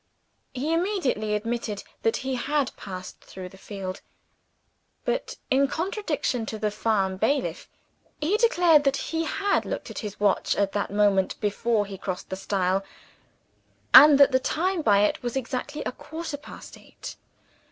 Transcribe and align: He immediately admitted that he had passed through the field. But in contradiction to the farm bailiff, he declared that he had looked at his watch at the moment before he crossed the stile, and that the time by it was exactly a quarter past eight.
He 0.51 0.73
immediately 0.73 1.35
admitted 1.35 1.83
that 2.01 2.17
he 2.25 2.33
had 2.33 2.75
passed 2.75 3.21
through 3.23 3.49
the 3.49 3.55
field. 3.59 4.01
But 5.05 5.35
in 5.51 5.67
contradiction 5.67 6.47
to 6.47 6.57
the 6.57 6.71
farm 6.71 7.17
bailiff, 7.17 7.69
he 8.19 8.35
declared 8.37 8.83
that 8.85 8.97
he 8.97 9.25
had 9.25 9.63
looked 9.63 9.91
at 9.91 9.99
his 9.99 10.19
watch 10.19 10.55
at 10.55 10.71
the 10.71 10.87
moment 10.89 11.39
before 11.39 11.85
he 11.85 11.99
crossed 11.99 12.29
the 12.31 12.35
stile, 12.35 12.83
and 13.93 14.19
that 14.19 14.31
the 14.31 14.39
time 14.39 14.81
by 14.81 15.01
it 15.01 15.21
was 15.21 15.35
exactly 15.35 15.83
a 15.83 15.91
quarter 15.91 16.35
past 16.35 16.79
eight. 16.79 17.15